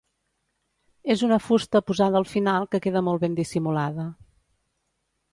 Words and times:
És 1.15 1.23
una 1.25 1.37
fusta 1.47 1.81
posada 1.89 2.17
al 2.19 2.25
final 2.31 2.65
que 2.71 2.79
queda 2.85 3.03
molt 3.09 3.23
ben 3.25 3.35
dissimulada. 3.41 4.07